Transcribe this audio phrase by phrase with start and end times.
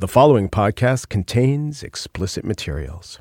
[0.00, 3.18] The following podcast contains explicit materials.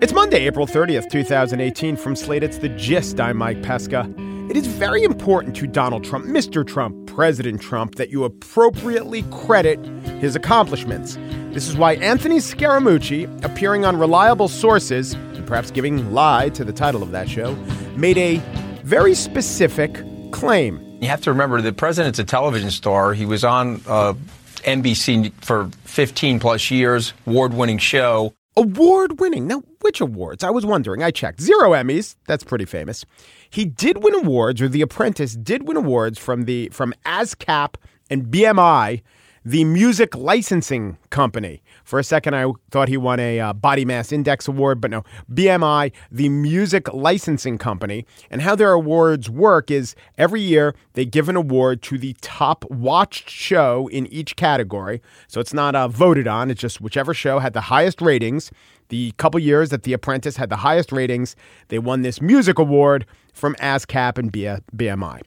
[0.00, 1.96] It's Monday, April 30th, 2018.
[1.96, 3.20] From Slate, it's The Gist.
[3.20, 4.10] I'm Mike Pesca.
[4.48, 6.66] It is very important to Donald Trump, Mr.
[6.66, 9.78] Trump, President Trump, that you appropriately credit
[10.22, 11.18] his accomplishments.
[11.52, 16.72] This is why Anthony Scaramucci, appearing on reliable sources, and perhaps giving lie to the
[16.72, 17.54] title of that show,
[17.98, 18.36] made a
[18.82, 20.83] very specific claim.
[21.04, 23.12] You have to remember the president's a television star.
[23.12, 24.14] He was on uh,
[24.62, 28.32] NBC for 15 plus years, award winning show.
[28.56, 29.46] Award winning.
[29.46, 30.42] Now, which awards?
[30.42, 31.02] I was wondering.
[31.02, 31.42] I checked.
[31.42, 32.16] Zero Emmys.
[32.26, 33.04] That's pretty famous.
[33.50, 37.74] He did win awards, or The Apprentice did win awards from the from ASCAP
[38.08, 39.02] and BMI
[39.44, 41.62] the music licensing company.
[41.84, 45.04] For a second, I thought he won a uh, body mass index award, but no,
[45.30, 48.06] BMI, the music licensing company.
[48.30, 52.64] And how their awards work is every year they give an award to the top
[52.70, 55.02] watched show in each category.
[55.28, 58.50] So it's not uh, voted on, it's just whichever show had the highest ratings.
[58.88, 61.36] The couple years that The Apprentice had the highest ratings,
[61.68, 65.22] they won this music award from ASCAP and BMI.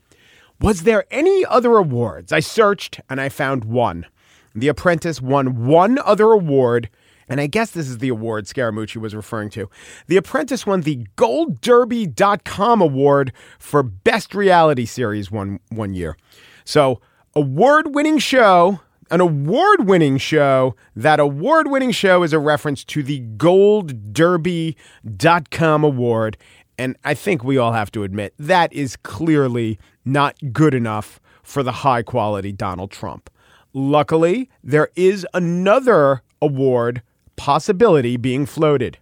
[0.59, 2.33] Was there any other awards?
[2.33, 4.08] I searched and I found one.
[4.55, 6.89] The Apprentice won one other award,
[7.30, 9.69] and I guess this is the award Scaramucci was referring to.
[10.08, 16.17] The Apprentice won the GoldDerby.com award for Best Reality Series one, one year.
[16.66, 17.02] So,
[17.36, 18.80] award winning show,
[19.11, 20.75] an award winning show.
[20.95, 26.38] That award winning show is a reference to the GoldDerby.com award.
[26.80, 31.63] And I think we all have to admit that is clearly not good enough for
[31.63, 33.30] the high quality Donald Trump.
[33.73, 37.02] Luckily, there is another award
[37.36, 38.97] possibility being floated.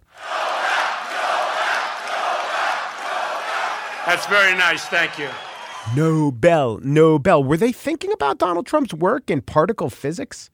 [4.06, 4.84] That's very nice.
[4.84, 5.28] Thank you.
[5.96, 7.42] Nobel, Nobel.
[7.42, 10.50] Were they thinking about Donald Trump's work in particle physics?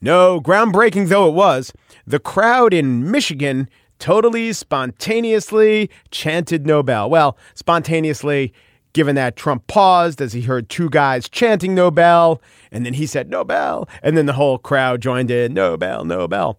[0.00, 1.72] No, groundbreaking though it was,
[2.06, 3.68] the crowd in Michigan
[4.00, 7.08] totally spontaneously chanted Nobel.
[7.08, 8.52] Well, spontaneously,
[8.92, 13.30] given that Trump paused as he heard two guys chanting Nobel, and then he said
[13.30, 16.58] Nobel, and then the whole crowd joined in Nobel, Nobel.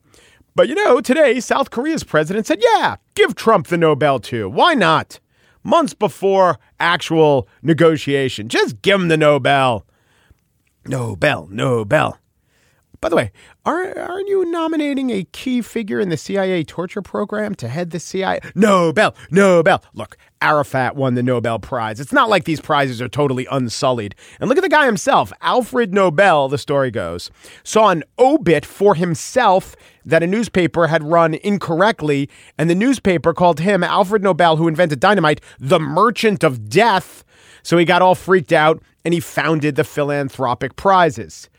[0.55, 4.49] But you know, today, South Korea's president said, yeah, give Trump the Nobel too.
[4.49, 5.19] Why not?
[5.63, 9.85] Months before actual negotiation, just give him the Nobel.
[10.85, 12.17] Nobel, Nobel.
[13.03, 13.33] By the way,
[13.65, 17.99] aren't, aren't you nominating a key figure in the CIA torture program to head the
[17.99, 18.39] CIA?
[18.55, 19.83] Nobel, Nobel.
[19.93, 21.99] Look, Arafat won the Nobel Prize.
[21.99, 24.15] It's not like these prizes are totally unsullied.
[24.39, 27.29] And look at the guy himself, Alfred Nobel, the story goes,
[27.65, 29.75] saw an obit for himself
[30.05, 35.01] that a newspaper had run incorrectly, and the newspaper called him, Alfred Nobel, who invented
[35.01, 37.25] dynamite, the merchant of death.
[37.63, 41.49] So he got all freaked out and he founded the philanthropic prizes.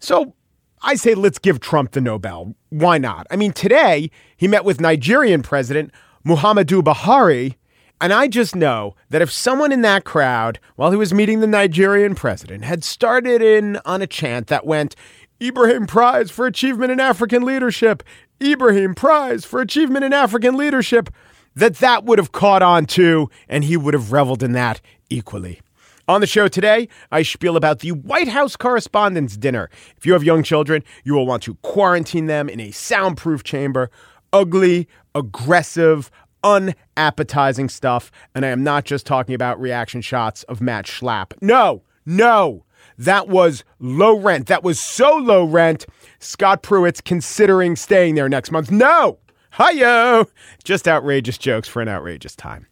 [0.00, 0.34] So
[0.84, 2.54] I say let's give Trump the Nobel.
[2.68, 3.26] Why not?
[3.30, 5.90] I mean, today he met with Nigerian President
[6.26, 7.54] Muhammadu Buhari.
[8.02, 11.46] And I just know that if someone in that crowd, while he was meeting the
[11.46, 14.94] Nigerian president, had started in on a chant that went,
[15.40, 18.02] Ibrahim Prize for Achievement in African Leadership,
[18.42, 21.08] Ibrahim Prize for Achievement in African Leadership,
[21.54, 25.60] that that would have caught on too, and he would have reveled in that equally.
[26.06, 29.70] On the show today, I spiel about the White House Correspondents' Dinner.
[29.96, 33.90] If you have young children, you will want to quarantine them in a soundproof chamber.
[34.30, 36.10] Ugly, aggressive,
[36.42, 38.10] unappetizing stuff.
[38.34, 41.32] And I am not just talking about reaction shots of Matt Schlapp.
[41.40, 42.66] No, no.
[42.98, 44.46] That was low rent.
[44.48, 45.86] That was so low rent.
[46.18, 48.70] Scott Pruitt's considering staying there next month.
[48.70, 49.20] No!
[49.54, 50.28] Hiyo!
[50.64, 52.66] Just outrageous jokes for an outrageous time.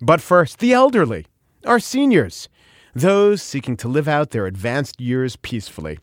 [0.00, 1.26] But first, the elderly,
[1.64, 2.48] our seniors
[2.94, 5.98] those seeking to live out their advanced years peacefully.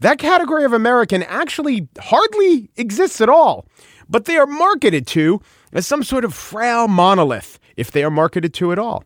[0.00, 3.66] That category of American actually hardly exists at all,
[4.08, 5.42] but they are marketed to
[5.72, 9.04] as some sort of frail monolith, if they are marketed to at all.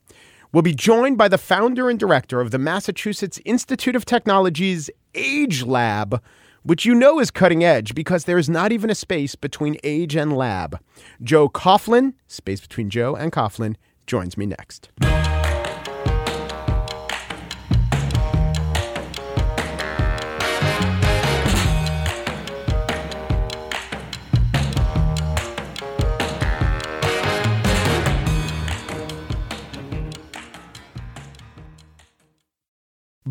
[0.53, 5.65] We'll be joined by the founder and director of the Massachusetts Institute of Technology's Age
[5.65, 6.23] Lab,
[6.63, 10.15] which you know is cutting edge because there is not even a space between age
[10.15, 10.79] and lab.
[11.21, 13.75] Joe Coughlin, space between Joe and Coughlin,
[14.07, 14.91] joins me next.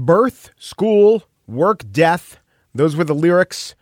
[0.05, 2.38] Birth, school, work, death.
[2.75, 3.73] Those were the lyrics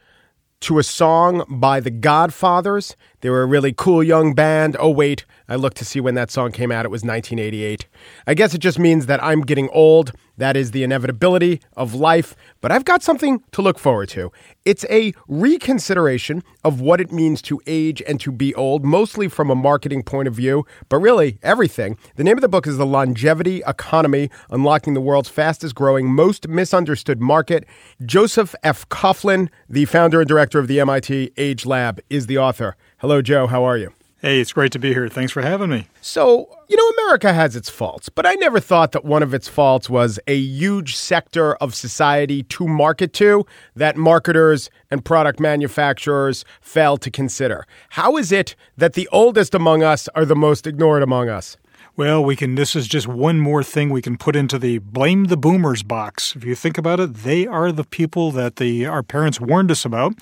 [0.60, 2.96] to a song by the Godfathers.
[3.22, 4.78] They were a really cool young band.
[4.80, 6.86] Oh, wait, I looked to see when that song came out.
[6.86, 7.88] It was 1988.
[8.28, 12.36] I guess it just means that I'm getting old, That is the inevitability of life,
[12.62, 14.32] but I've got something to look forward to.
[14.66, 19.52] It's a reconsideration of what it means to age and to be old, mostly from
[19.52, 21.96] a marketing point of view, but really everything.
[22.16, 26.48] The name of the book is The Longevity Economy Unlocking the World's Fastest Growing, Most
[26.48, 27.68] Misunderstood Market.
[28.04, 28.90] Joseph F.
[28.90, 32.76] Coughlin, the founder and director of the MIT Age Lab, is the author.
[32.98, 33.46] Hello, Joe.
[33.46, 33.94] How are you?
[34.22, 35.10] Hey, it's great to be here.
[35.10, 35.88] Thanks for having me.
[36.00, 39.48] So, you know, America has its faults, but I never thought that one of its
[39.48, 46.46] faults was a huge sector of society to market to that marketers and product manufacturers
[46.62, 47.66] fail to consider.
[47.90, 51.58] How is it that the oldest among us are the most ignored among us?
[51.98, 52.54] Well, we can.
[52.54, 56.36] This is just one more thing we can put into the blame the boomers box.
[56.36, 59.84] If you think about it, they are the people that the our parents warned us
[59.84, 60.14] about,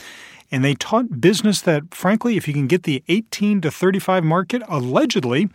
[0.51, 4.62] and they taught business that, frankly, if you can get the 18 to 35 market,
[4.68, 5.50] allegedly,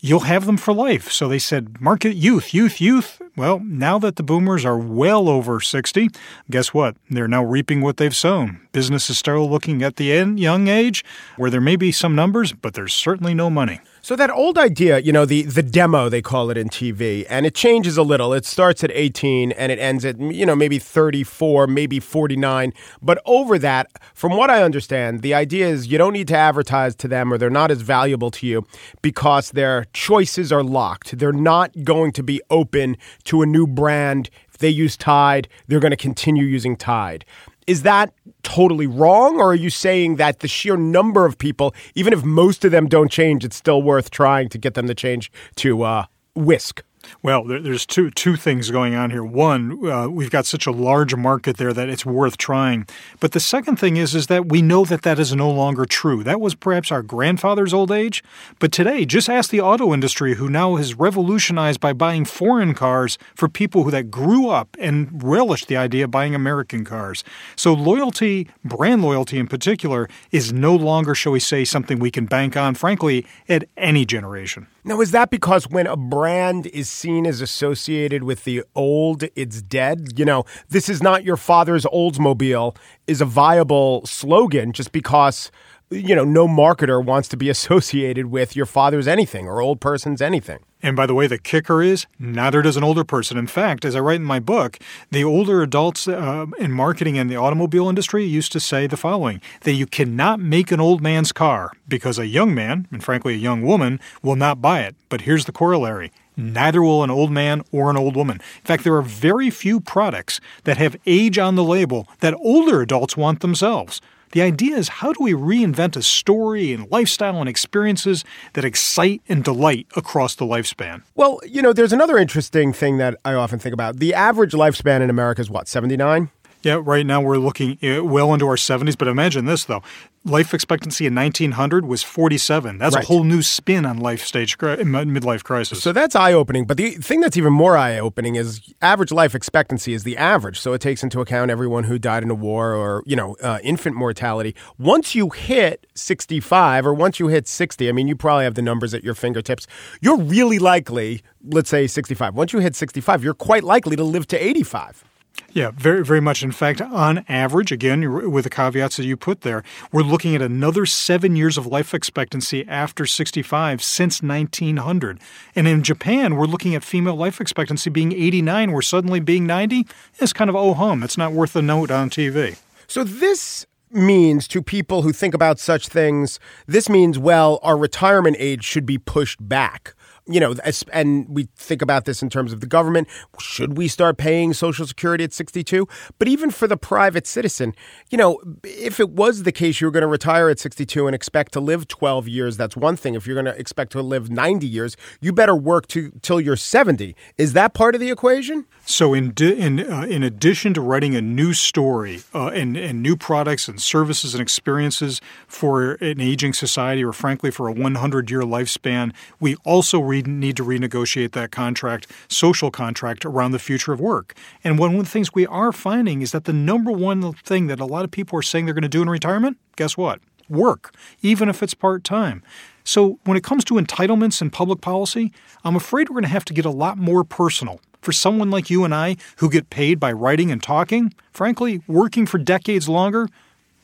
[0.00, 1.10] you'll have them for life.
[1.10, 3.20] So they said, market youth, youth, youth.
[3.36, 6.08] Well, now that the boomers are well over 60,
[6.50, 6.96] guess what?
[7.08, 8.60] They're now reaping what they've sown.
[8.74, 10.06] Business is still looking at the
[10.36, 11.04] young age
[11.36, 13.78] where there may be some numbers, but there's certainly no money.
[14.02, 17.46] So that old idea, you know, the the demo they call it in TV, and
[17.46, 18.34] it changes a little.
[18.34, 23.22] It starts at 18 and it ends at you know maybe 34, maybe 49, but
[23.24, 27.08] over that, from what I understand, the idea is you don't need to advertise to
[27.08, 28.66] them or they're not as valuable to you
[29.02, 31.16] because their choices are locked.
[31.16, 34.30] They're not going to be open to a new brand.
[34.48, 37.24] If they use Tide, they're going to continue using Tide.
[37.66, 38.12] Is that
[38.42, 42.64] totally wrong, or are you saying that the sheer number of people, even if most
[42.64, 46.04] of them don't change, it's still worth trying to get them to change to uh,
[46.34, 46.82] Whisk?
[47.22, 49.24] Well, there's two two things going on here.
[49.24, 52.86] One, uh, we've got such a large market there that it's worth trying.
[53.20, 56.22] But the second thing is is that we know that that is no longer true.
[56.22, 58.22] That was perhaps our grandfather's old age,
[58.58, 63.18] but today, just ask the auto industry, who now has revolutionized by buying foreign cars
[63.34, 67.24] for people who that grew up and relished the idea of buying American cars.
[67.56, 72.26] So loyalty, brand loyalty in particular, is no longer, shall we say, something we can
[72.26, 74.66] bank on, frankly, at any generation.
[74.86, 79.60] Now, is that because when a brand is seen as associated with the old, it's
[79.60, 80.18] dead?
[80.18, 82.76] You know, this is not your father's Oldsmobile
[83.06, 85.50] is a viable slogan just because
[85.90, 90.20] you know, no marketer wants to be associated with your father's anything or old person's
[90.22, 90.60] anything.
[90.82, 93.38] And by the way, the kicker is neither does an older person.
[93.38, 94.78] In fact, as I write in my book,
[95.10, 99.40] the older adults uh, in marketing and the automobile industry used to say the following
[99.62, 103.38] that you cannot make an old man's car because a young man, and frankly a
[103.38, 104.94] young woman, will not buy it.
[105.08, 108.36] But here's the corollary neither will an old man or an old woman.
[108.36, 112.80] In fact, there are very few products that have age on the label that older
[112.80, 114.00] adults want themselves.
[114.34, 119.22] The idea is how do we reinvent a story and lifestyle and experiences that excite
[119.28, 121.02] and delight across the lifespan?
[121.14, 123.98] Well, you know, there's another interesting thing that I often think about.
[123.98, 126.30] The average lifespan in America is what, 79?
[126.64, 128.96] Yeah, right now we're looking uh, well into our 70s.
[128.96, 129.82] But imagine this, though.
[130.26, 132.78] Life expectancy in 1900 was 47.
[132.78, 133.04] That's right.
[133.04, 135.82] a whole new spin on life stage midlife crisis.
[135.82, 136.64] So that's eye opening.
[136.64, 140.58] But the thing that's even more eye opening is average life expectancy is the average.
[140.58, 143.58] So it takes into account everyone who died in a war or you know uh,
[143.62, 144.54] infant mortality.
[144.78, 148.62] Once you hit 65 or once you hit 60, I mean you probably have the
[148.62, 149.66] numbers at your fingertips.
[150.00, 152.34] You're really likely, let's say 65.
[152.34, 155.04] Once you hit 65, you're quite likely to live to 85.
[155.52, 156.42] Yeah, very, very much.
[156.42, 159.62] In fact, on average, again, with the caveats that you put there,
[159.92, 165.20] we're looking at another seven years of life expectancy after 65 since 1900.
[165.54, 169.86] And in Japan, we're looking at female life expectancy being 89, where suddenly being 90
[170.18, 171.02] is kind of oh hum.
[171.02, 172.58] It's not worth a note on TV.
[172.88, 178.36] So this means to people who think about such things, this means, well, our retirement
[178.40, 179.94] age should be pushed back
[180.26, 180.54] you know,
[180.92, 183.08] and we think about this in terms of the government.
[183.38, 185.86] Should we start paying Social Security at 62?
[186.18, 187.74] But even for the private citizen,
[188.10, 191.14] you know, if it was the case you were going to retire at 62 and
[191.14, 193.14] expect to live 12 years, that's one thing.
[193.14, 196.56] If you're going to expect to live 90 years, you better work to till you're
[196.56, 197.14] 70.
[197.36, 198.64] Is that part of the equation?
[198.86, 203.02] So, in di- in uh, in addition to writing a new story uh, and and
[203.02, 208.30] new products and services and experiences for an aging society, or frankly for a 100
[208.30, 213.92] year lifespan, we also re- need to renegotiate that contract, social contract around the future
[213.92, 214.34] of work.
[214.62, 217.80] And one of the things we are finding is that the number one thing that
[217.80, 220.20] a lot of people are saying they're going to do in retirement, guess what?
[220.48, 222.42] Work, even if it's part time.
[222.86, 225.32] So, when it comes to entitlements and public policy,
[225.64, 228.68] I'm afraid we're going to have to get a lot more personal for someone like
[228.68, 233.28] you and I who get paid by writing and talking, frankly, working for decades longer,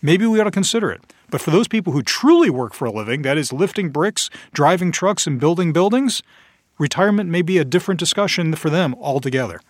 [0.03, 1.01] maybe we ought to consider it.
[1.31, 4.93] But for those people who truly work for a living, that is lifting bricks, driving
[4.93, 6.23] trucks, and building buildings,
[6.79, 9.61] retirement may be a different discussion for them altogether.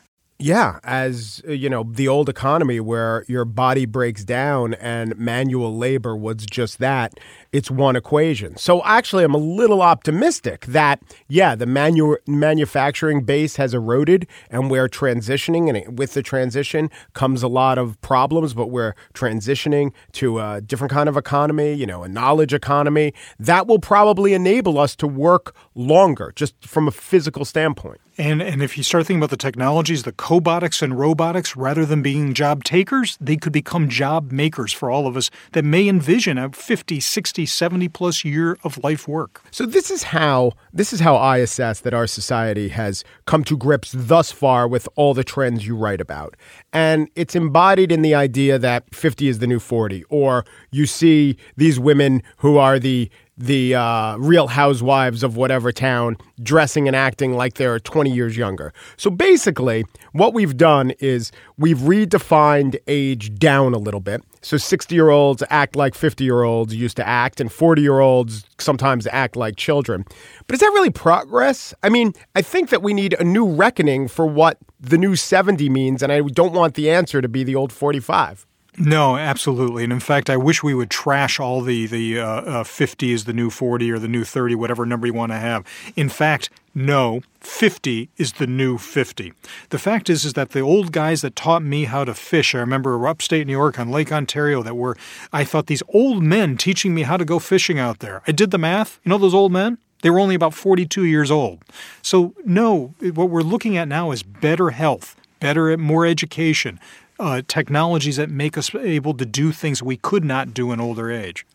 [0.42, 5.76] Yeah, as uh, you know, the old economy where your body breaks down and manual
[5.76, 7.20] labor was just that.
[7.52, 8.56] It's one equation.
[8.56, 14.70] So actually, I'm a little optimistic that yeah, the manu- manufacturing base has eroded, and
[14.70, 18.54] we're transitioning, and with the transition comes a lot of problems.
[18.54, 23.66] But we're transitioning to a different kind of economy, you know, a knowledge economy that
[23.66, 28.00] will probably enable us to work longer, just from a physical standpoint.
[28.16, 32.02] And and if you start thinking about the technologies, the cobotics and robotics, rather than
[32.02, 36.38] being job takers, they could become job makers for all of us that may envision
[36.38, 39.42] a 50, 60, 70 plus year of life work.
[39.50, 43.56] So this is how this is how I assess that our society has come to
[43.56, 46.36] grips thus far with all the trends you write about.
[46.72, 51.38] And it's embodied in the idea that 50 is the new 40 or you see
[51.56, 53.10] these women who are the
[53.40, 58.72] the uh, real housewives of whatever town dressing and acting like they're 20 years younger.
[58.98, 64.22] So basically, what we've done is we've redefined age down a little bit.
[64.42, 68.00] So 60 year olds act like 50 year olds used to act, and 40 year
[68.00, 70.04] olds sometimes act like children.
[70.46, 71.72] But is that really progress?
[71.82, 75.68] I mean, I think that we need a new reckoning for what the new 70
[75.70, 78.46] means, and I don't want the answer to be the old 45.
[78.78, 79.84] No, absolutely.
[79.84, 83.24] And in fact, I wish we would trash all the the uh, uh, 50 is
[83.24, 85.66] the new 40 or the new 30, whatever number you want to have.
[85.96, 89.32] In fact, no, 50 is the new 50.
[89.70, 92.58] The fact is is that the old guys that taught me how to fish, I
[92.58, 94.96] remember upstate New York on Lake Ontario that were
[95.32, 98.22] I thought these old men teaching me how to go fishing out there.
[98.26, 99.00] I did the math.
[99.04, 99.78] You know those old men?
[100.02, 101.62] They were only about 42 years old.
[102.02, 106.80] So, no, what we're looking at now is better health, better more education,
[107.20, 111.10] uh, technologies that make us able to do things we could not do in older
[111.10, 111.46] age.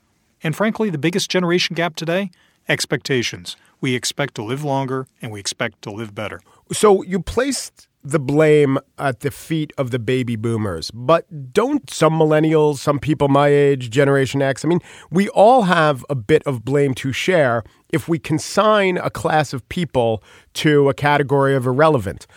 [0.44, 2.30] And frankly, the biggest generation gap today
[2.68, 3.58] expectations.
[3.82, 6.40] We expect to live longer and we expect to live better.
[6.72, 12.14] So you placed the blame at the feet of the baby boomers, but don't some
[12.14, 14.80] millennials, some people my age, Generation X, I mean,
[15.10, 19.68] we all have a bit of blame to share if we consign a class of
[19.70, 22.28] people to a category of irrelevant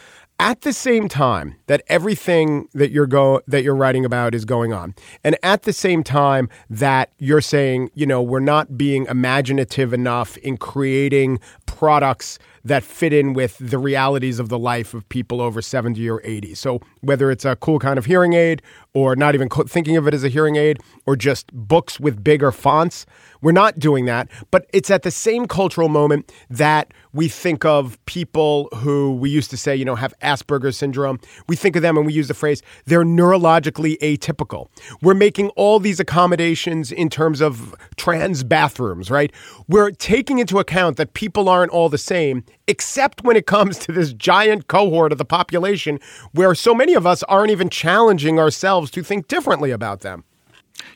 [0.41, 4.73] at the same time that everything that you're go that you're writing about is going
[4.73, 9.93] on and at the same time that you're saying you know we're not being imaginative
[9.93, 15.41] enough in creating products that fit in with the realities of the life of people
[15.41, 18.63] over 70 or 80 so whether it's a cool kind of hearing aid
[18.95, 22.53] or not even thinking of it as a hearing aid or just books with bigger
[22.53, 23.07] fonts
[23.41, 28.05] we're not doing that, but it's at the same cultural moment that we think of
[28.07, 31.21] people who we used to say, you know, have Asperger's syndrome.
[31.47, 34.69] We think of them and we use the phrase, they're neurologically atypical.
[35.03, 39.33] We're making all these accommodations in terms of trans bathrooms, right?
[39.69, 43.93] We're taking into account that people aren't all the same, except when it comes to
[43.93, 45.99] this giant cohort of the population
[46.33, 50.25] where so many of us aren't even challenging ourselves to think differently about them.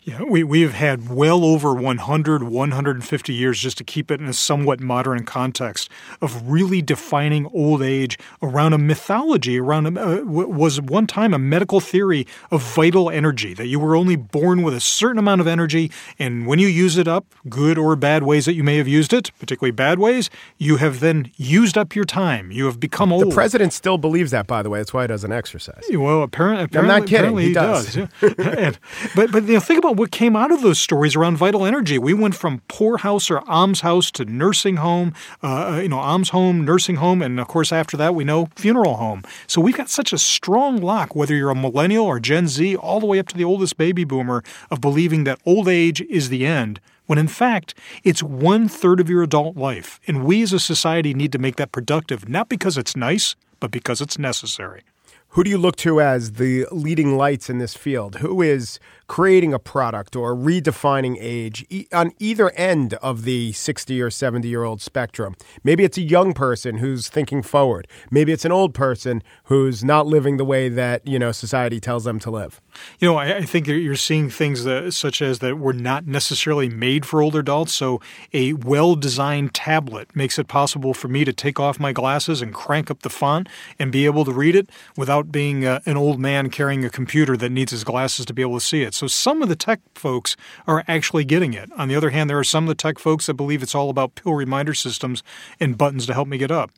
[0.05, 4.27] Yeah, we, we have had well over 100, 150 years just to keep it in
[4.27, 5.89] a somewhat modern context
[6.21, 11.39] of really defining old age around a mythology, around a, uh, was one time a
[11.39, 15.47] medical theory of vital energy, that you were only born with a certain amount of
[15.47, 18.89] energy, and when you use it up, good or bad ways that you may have
[18.89, 22.51] used it, particularly bad ways, you have then used up your time.
[22.51, 23.31] You have become old.
[23.31, 24.81] The president still believes that, by the way.
[24.81, 25.85] That's why he doesn't exercise.
[25.91, 27.39] Well, apparently, apparently I'm not kidding.
[27.39, 27.95] He, he does.
[27.95, 28.09] does.
[28.39, 28.79] and,
[29.15, 31.99] but, but you know, think about what came out of those stories around vital energy.
[31.99, 36.97] We went from poorhouse or almshouse to nursing home, uh, you know, alms home, nursing
[36.97, 39.23] home, and of course after that we know funeral home.
[39.47, 43.01] So we've got such a strong lock, whether you're a millennial or Gen Z, all
[43.01, 46.45] the way up to the oldest baby boomer, of believing that old age is the
[46.45, 47.73] end when in fact
[48.05, 50.01] it's one third of your adult life.
[50.07, 53.71] And we as a society need to make that productive, not because it's nice, but
[53.71, 54.83] because it's necessary.
[55.33, 58.17] Who do you look to as the leading lights in this field?
[58.17, 58.79] Who is
[59.13, 64.49] creating a product or redefining age e- on either end of the 60 or 70
[64.49, 65.37] year old spectrum.
[65.63, 67.87] Maybe it's a young person who's thinking forward.
[68.11, 72.05] Maybe it's an old person who's not living the way that, you know, society tells
[72.05, 72.63] them to live.
[73.01, 76.71] You know, I, I think you're seeing things that, such as that were not necessarily
[76.71, 77.75] made for older adults.
[77.75, 78.01] So,
[78.33, 82.55] a well designed tablet makes it possible for me to take off my glasses and
[82.55, 83.47] crank up the font
[83.79, 87.37] and be able to read it without being uh, an old man carrying a computer
[87.37, 88.95] that needs his glasses to be able to see it.
[88.95, 90.37] So some of the tech folks
[90.67, 91.71] are actually getting it.
[91.77, 93.91] On the other hand, there are some of the tech folks that believe it's all
[93.91, 95.23] about pill reminder systems
[95.61, 96.71] and buttons to help me get up.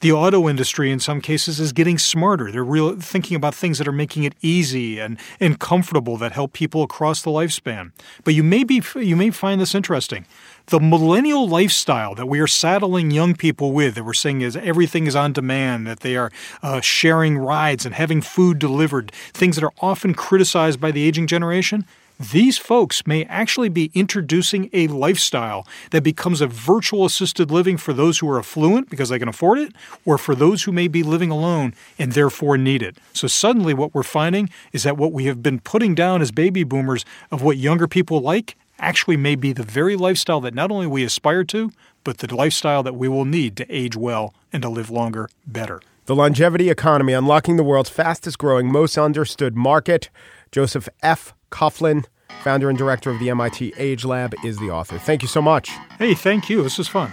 [0.00, 2.50] The auto industry, in some cases, is getting smarter.
[2.50, 6.52] They're real, thinking about things that are making it easy and, and comfortable that help
[6.52, 7.92] people across the lifespan.
[8.24, 10.26] But you may be you may find this interesting.
[10.70, 15.06] The millennial lifestyle that we are saddling young people with, that we're saying is everything
[15.06, 16.30] is on demand, that they are
[16.62, 21.26] uh, sharing rides and having food delivered, things that are often criticized by the aging
[21.26, 21.84] generation,
[22.20, 27.94] these folks may actually be introducing a lifestyle that becomes a virtual assisted living for
[27.94, 29.72] those who are affluent because they can afford it,
[30.04, 32.98] or for those who may be living alone and therefore need it.
[33.14, 36.62] So suddenly, what we're finding is that what we have been putting down as baby
[36.62, 40.86] boomers of what younger people like actually may be the very lifestyle that not only
[40.86, 41.70] we aspire to,
[42.02, 45.80] but the lifestyle that we will need to age well and to live longer better.
[46.06, 50.10] The Longevity Economy Unlocking the World's Fastest Growing, Most Understood Market.
[50.50, 51.34] Joseph F.
[51.52, 52.04] Coughlin,
[52.42, 54.98] founder and director of the MIT Age Lab, is the author.
[54.98, 55.68] Thank you so much.
[55.98, 56.62] Hey, thank you.
[56.62, 57.12] This was fun.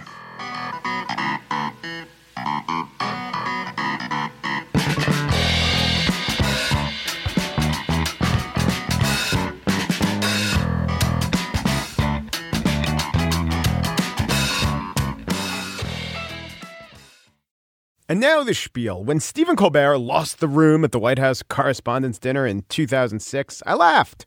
[18.10, 19.04] And now the spiel.
[19.04, 23.74] When Stephen Colbert lost the room at the White House Correspondents' Dinner in 2006, I
[23.74, 24.24] laughed.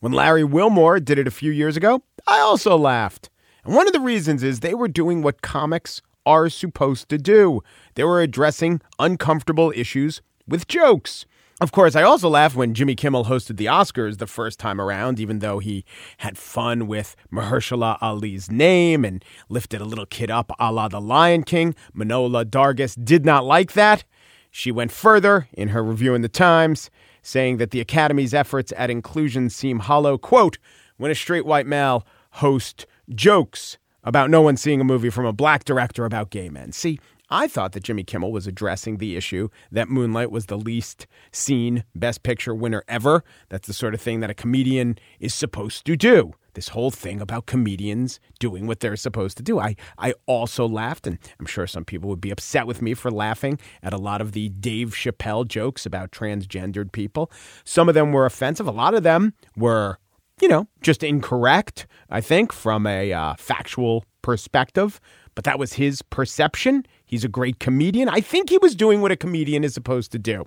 [0.00, 3.30] When Larry Wilmore did it a few years ago, I also laughed.
[3.64, 7.62] And one of the reasons is they were doing what comics are supposed to do.
[7.94, 11.24] They were addressing uncomfortable issues with jokes.
[11.62, 15.20] Of course, I also laughed when Jimmy Kimmel hosted the Oscars the first time around,
[15.20, 15.84] even though he
[16.16, 21.00] had fun with Mahershala Ali's name and lifted a little kid up a la the
[21.00, 21.76] Lion King.
[21.94, 24.02] Manohla Dargis did not like that.
[24.50, 26.90] She went further in her review in the Times,
[27.22, 30.58] saying that the Academy's efforts at inclusion seem hollow, quote,
[30.96, 35.32] when a straight white male host jokes about no one seeing a movie from a
[35.32, 36.72] black director about gay men.
[36.72, 36.98] See,
[37.32, 41.82] I thought that Jimmy Kimmel was addressing the issue that Moonlight was the least seen
[41.94, 43.24] Best Picture winner ever.
[43.48, 46.34] That's the sort of thing that a comedian is supposed to do.
[46.52, 49.58] This whole thing about comedians doing what they're supposed to do.
[49.58, 53.10] I, I also laughed, and I'm sure some people would be upset with me for
[53.10, 57.32] laughing at a lot of the Dave Chappelle jokes about transgendered people.
[57.64, 59.98] Some of them were offensive, a lot of them were
[60.40, 65.00] you know, just incorrect, I think, from a uh, factual perspective.
[65.34, 66.86] But that was his perception.
[67.04, 68.08] He's a great comedian.
[68.08, 70.46] I think he was doing what a comedian is supposed to do.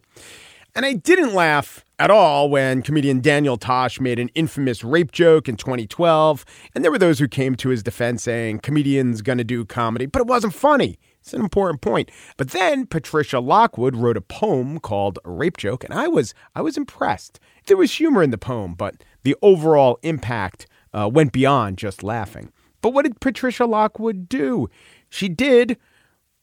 [0.75, 5.47] And I didn't laugh at all when comedian Daniel Tosh made an infamous rape joke
[5.47, 6.43] in 2012.
[6.73, 10.19] And there were those who came to his defense saying, comedians to do comedy, but
[10.19, 10.99] it wasn't funny.
[11.21, 12.11] It's an important point.
[12.37, 16.61] But then Patricia Lockwood wrote a poem called A Rape Joke, and I was I
[16.61, 17.39] was impressed.
[17.65, 22.51] There was humor in the poem, but the overall impact uh, went beyond just laughing.
[22.85, 24.69] But what did Patricia Lockwood do?
[25.09, 25.77] She did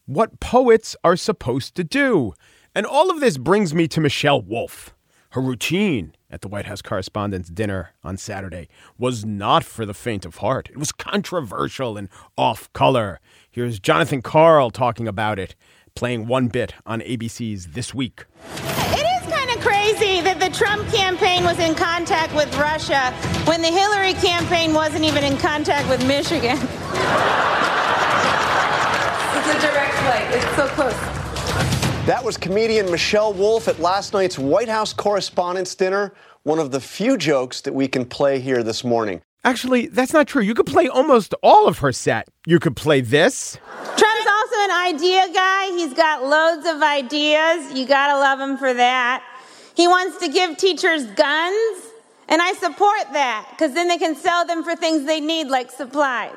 [0.07, 2.33] what poets are supposed to do.
[2.75, 4.93] And all of this brings me to Michelle Wolf.
[5.31, 8.67] Her routine at the White House Correspondents' Dinner on Saturday
[8.99, 10.69] was not for the faint of heart.
[10.69, 13.21] It was controversial and off color.
[13.49, 15.55] Here's Jonathan Karl talking about it,
[15.95, 18.25] playing one bit on ABC's This Week.
[20.53, 23.11] Trump campaign was in contact with Russia
[23.45, 26.59] when the Hillary campaign wasn't even in contact with Michigan.
[29.45, 30.29] It's a direct flight.
[30.31, 30.95] It's so close.
[32.07, 36.13] That was comedian Michelle Wolf at last night's White House Correspondents' Dinner.
[36.45, 39.21] One of the few jokes that we can play here this morning.
[39.43, 40.43] Actually, that's not true.
[40.43, 42.29] You could play almost all of her set.
[42.47, 43.59] You could play this.
[43.97, 45.67] Trump's also an idea guy.
[45.73, 47.73] He's got loads of ideas.
[47.77, 49.25] You gotta love him for that.
[49.75, 51.87] He wants to give teachers guns,
[52.29, 55.71] and I support that because then they can sell them for things they need, like
[55.71, 56.33] supplies.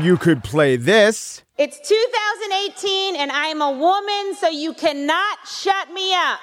[0.00, 1.42] You could play this.
[1.58, 6.40] It's 2018 and I'm a woman, so you cannot shut me up.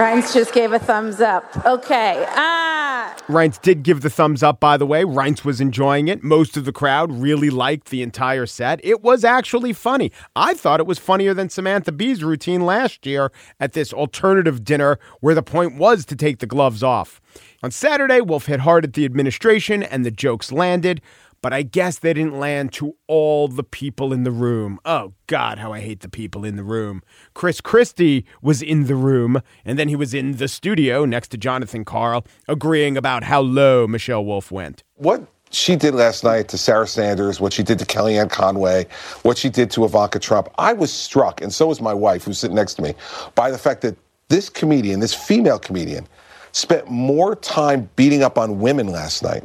[0.00, 1.44] Reince just gave a thumbs up.
[1.66, 2.24] Okay.
[2.30, 3.14] Ah.
[3.28, 5.04] Reince did give the thumbs up, by the way.
[5.04, 6.24] Reince was enjoying it.
[6.24, 8.80] Most of the crowd really liked the entire set.
[8.82, 10.10] It was actually funny.
[10.34, 14.98] I thought it was funnier than Samantha Bee's routine last year at this alternative dinner
[15.20, 17.20] where the point was to take the gloves off.
[17.62, 21.02] On Saturday, Wolf hit hard at the administration and the jokes landed
[21.42, 24.78] but I guess they didn't land to all the people in the room.
[24.84, 27.02] Oh, God, how I hate the people in the room.
[27.34, 31.38] Chris Christie was in the room, and then he was in the studio next to
[31.38, 34.82] Jonathan Karl, agreeing about how low Michelle Wolf went.
[34.96, 38.86] What she did last night to Sarah Sanders, what she did to Kellyanne Conway,
[39.22, 42.38] what she did to Ivanka Trump, I was struck, and so was my wife, who's
[42.38, 42.94] sitting next to me,
[43.34, 43.96] by the fact that
[44.28, 46.06] this comedian, this female comedian,
[46.52, 49.44] spent more time beating up on women last night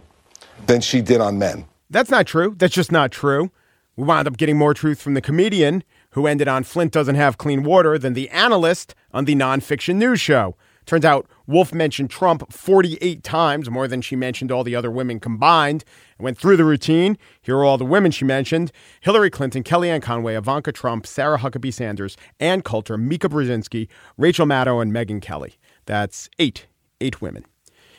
[0.68, 1.66] than she did on men.
[1.90, 2.56] That's not true.
[2.58, 3.52] That's just not true.
[3.96, 7.38] We wound up getting more truth from the comedian who ended on Flint doesn't have
[7.38, 10.56] clean water than the analyst on the nonfiction news show.
[10.86, 15.20] Turns out Wolf mentioned Trump 48 times, more than she mentioned all the other women
[15.20, 15.84] combined.
[16.20, 17.18] I went through the routine.
[17.42, 18.72] Here are all the women she mentioned
[19.02, 24.82] Hillary Clinton, Kellyanne Conway, Ivanka Trump, Sarah Huckabee Sanders, Ann Coulter, Mika Brzezinski, Rachel Maddow,
[24.82, 25.56] and Megyn Kelly.
[25.86, 26.68] That's eight,
[27.02, 27.46] eight women.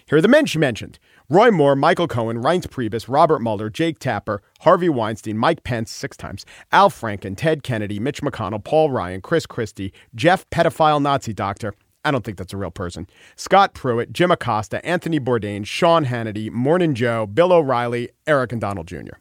[0.07, 3.99] Here are the men she mentioned Roy Moore, Michael Cohen, Reince Priebus, Robert Mueller, Jake
[3.99, 9.21] Tapper, Harvey Weinstein, Mike Pence six times, Al Franken, Ted Kennedy, Mitch McConnell, Paul Ryan,
[9.21, 11.75] Chris Christie, Jeff Pedophile Nazi Doctor.
[12.05, 13.09] I don't think that's a real person.
[13.35, 18.87] Scott Pruitt, Jim Acosta, Anthony Bourdain, Sean Hannity, Morning Joe, Bill O'Reilly, Eric and Donald
[18.87, 19.17] Jr.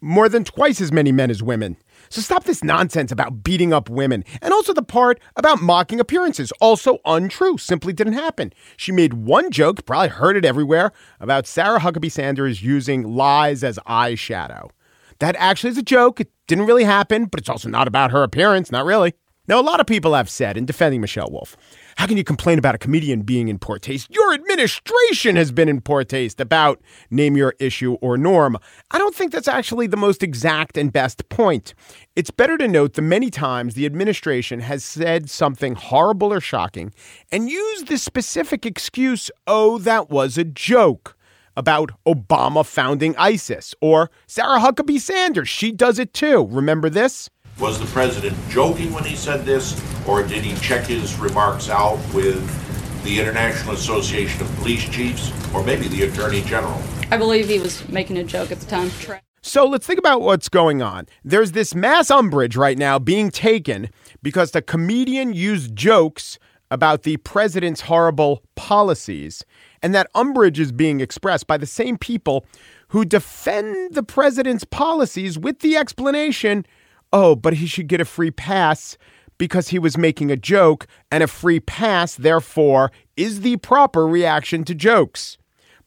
[0.00, 1.76] More than twice as many men as women.
[2.12, 4.22] So stop this nonsense about beating up women.
[4.42, 6.52] And also the part about mocking appearances.
[6.60, 7.56] Also untrue.
[7.56, 8.52] Simply didn't happen.
[8.76, 13.78] She made one joke, probably heard it everywhere, about Sarah Huckabee Sanders using lies as
[13.88, 14.68] eyeshadow.
[15.20, 16.20] That actually is a joke.
[16.20, 18.70] It didn't really happen, but it's also not about her appearance.
[18.70, 19.14] Not really.
[19.48, 21.56] Now, a lot of people have said in defending Michelle Wolf,
[21.96, 24.08] how can you complain about a comedian being in poor taste?
[24.10, 28.56] Your administration has been in poor taste about name your issue or norm.
[28.90, 31.74] I don't think that's actually the most exact and best point.
[32.16, 36.92] It's better to note the many times the administration has said something horrible or shocking
[37.30, 41.16] and used the specific excuse, oh, that was a joke
[41.56, 45.48] about Obama founding ISIS or Sarah Huckabee Sanders.
[45.48, 46.46] She does it too.
[46.50, 47.28] Remember this?
[47.58, 51.98] Was the president joking when he said this, or did he check his remarks out
[52.12, 52.42] with
[53.04, 56.80] the International Association of Police Chiefs, or maybe the Attorney General?
[57.10, 58.90] I believe he was making a joke at the time.
[59.42, 61.06] So let's think about what's going on.
[61.24, 63.90] There's this mass umbrage right now being taken
[64.22, 66.38] because the comedian used jokes
[66.70, 69.44] about the president's horrible policies.
[69.82, 72.46] And that umbrage is being expressed by the same people
[72.88, 76.64] who defend the president's policies with the explanation
[77.12, 78.96] oh, but he should get a free pass
[79.38, 84.62] because he was making a joke, and a free pass, therefore, is the proper reaction
[84.64, 85.36] to jokes.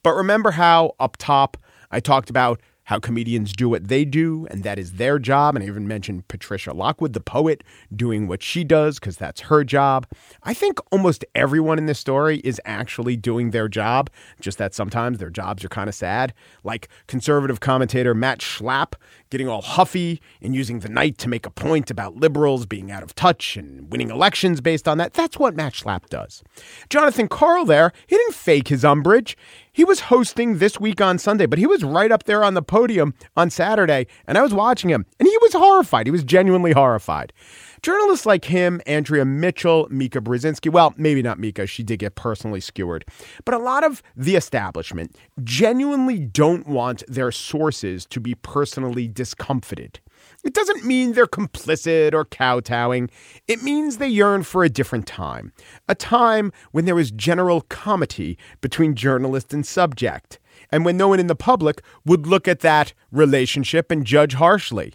[0.03, 1.57] But remember how up top
[1.89, 5.56] I talked about how comedians do what they do, and that is their job.
[5.56, 7.63] And I even mentioned Patricia Lockwood, the poet,
[7.95, 10.08] doing what she does because that's her job.
[10.43, 15.17] I think almost everyone in this story is actually doing their job, just that sometimes
[15.17, 16.34] their jobs are kind of sad.
[16.63, 18.93] Like conservative commentator Matt Schlapp
[19.32, 23.04] getting all huffy and using the night to make a point about liberals being out
[23.04, 25.13] of touch and winning elections based on that.
[25.13, 26.43] That's what Matt Schlapp does.
[26.89, 29.36] Jonathan Karl there, he didn't fake his umbrage.
[29.75, 32.61] He was hosting this week on Sunday, but he was right up there on the
[32.61, 36.07] podium on Saturday, and I was watching him, and he was horrified.
[36.07, 37.33] He was genuinely horrified.
[37.81, 42.61] Journalists like him, Andrea Mitchell, Mika Brzezinski, well, maybe not Mika, she did get personally
[42.61, 43.03] skewered,
[43.43, 49.99] but a lot of the establishment genuinely don't want their sources to be personally discomfited.
[50.45, 53.10] It doesn't mean they're complicit or kowtowing.
[53.47, 55.51] It means they yearn for a different time,
[55.89, 60.39] a time when there was general comity between journalist and subject,
[60.71, 64.93] and when no one in the public would look at that relationship and judge harshly.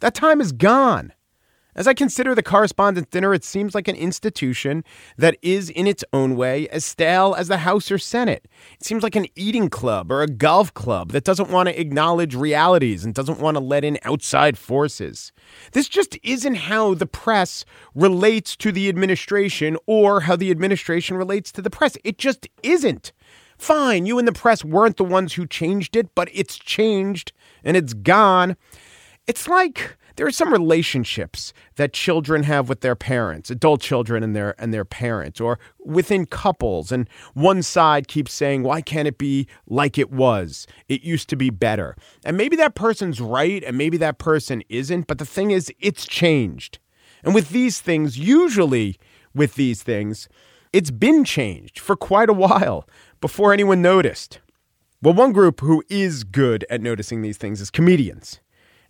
[0.00, 1.12] That time is gone.
[1.76, 4.82] As I consider the correspondents' dinner, it seems like an institution
[5.18, 8.48] that is, in its own way, as stale as the House or Senate.
[8.80, 12.34] It seems like an eating club or a golf club that doesn't want to acknowledge
[12.34, 15.32] realities and doesn't want to let in outside forces.
[15.72, 21.52] This just isn't how the press relates to the administration or how the administration relates
[21.52, 21.98] to the press.
[22.04, 23.12] It just isn't.
[23.58, 27.76] Fine, you and the press weren't the ones who changed it, but it's changed and
[27.76, 28.56] it's gone.
[29.26, 34.36] It's like there are some relationships that children have with their parents, adult children and
[34.36, 39.18] their and their parents, or within couples, and one side keeps saying, "Why can't it
[39.18, 40.66] be like it was?
[40.88, 45.08] It used to be better." And maybe that person's right, and maybe that person isn't.
[45.08, 46.78] But the thing is, it's changed.
[47.24, 48.96] And with these things, usually
[49.34, 50.28] with these things,
[50.72, 52.88] it's been changed for quite a while
[53.20, 54.38] before anyone noticed.
[55.02, 58.40] Well, one group who is good at noticing these things is comedians.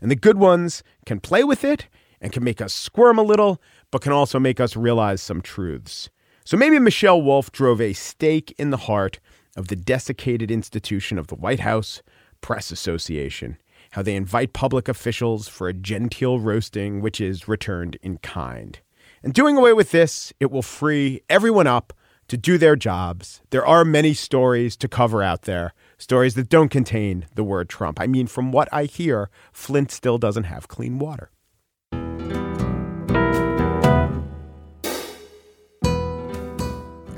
[0.06, 1.88] And the good ones can play with it
[2.20, 6.10] and can make us squirm a little, but can also make us realize some truths.
[6.44, 9.18] So maybe Michelle Wolf drove a stake in the heart
[9.56, 12.02] of the desiccated institution of the White House
[12.40, 13.58] Press Association,
[13.90, 18.78] how they invite public officials for a genteel roasting, which is returned in kind.
[19.24, 21.92] And doing away with this, it will free everyone up
[22.28, 23.40] to do their jobs.
[23.50, 28.00] There are many stories to cover out there, stories that don't contain the word Trump.
[28.00, 31.30] I mean, from what I hear, Flint still doesn't have clean water.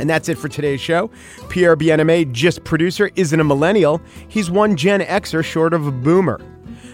[0.01, 1.11] And that's it for today's show.
[1.49, 4.01] Pierre Bienaimé, Gist producer, isn't a millennial.
[4.29, 6.41] He's one Gen Xer short of a boomer.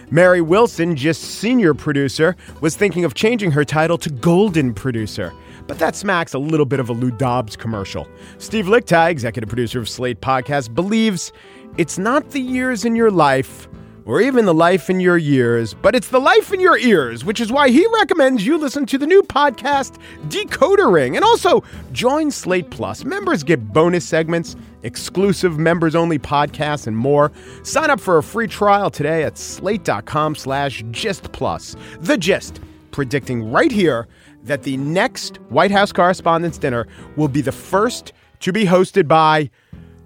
[0.09, 5.33] Mary Wilson, Gist senior producer, was thinking of changing her title to golden producer.
[5.67, 8.07] But that smacks a little bit of a Lou Dobbs commercial.
[8.37, 11.31] Steve Lickteig, executive producer of Slate Podcast, believes
[11.77, 13.67] it's not the years in your life
[14.05, 17.41] or even the life in your years, but it's the life in your ears, which
[17.41, 21.15] is why he recommends you listen to the new podcast, Decoder Ring.
[21.15, 23.03] And also join Slate Plus.
[23.03, 27.31] Members get bonus segments, exclusive members only podcasts, and more.
[27.63, 31.31] Sign up for a free trial today at slate.com slash gist.
[31.31, 32.61] The gist,
[32.91, 34.07] predicting right here
[34.43, 39.49] that the next White House Correspondents' Dinner will be the first to be hosted by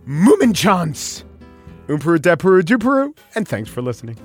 [0.07, 1.25] Mummenschanz.
[1.89, 4.15] Umperu Depuru Duperu, and thanks for listening.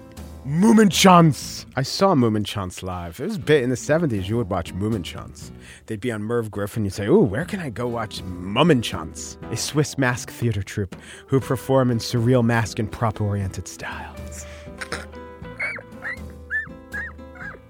[0.47, 1.65] Mummenschanz.
[1.77, 3.19] I saw Mummenschanz live.
[3.19, 4.29] It was a bit in the 70s.
[4.29, 5.51] You would watch Mummenschanz.
[5.87, 6.85] They'd be on Merv Griffin.
[6.85, 9.39] You'd say, Ooh, where can I go watch Mummenschanz?
[9.51, 10.95] A Swiss mask theater troupe
[11.27, 14.45] who perform in surreal mask and prop oriented styles.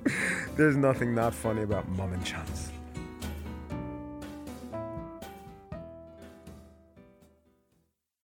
[0.56, 2.53] There's nothing not funny about Mummenschanz.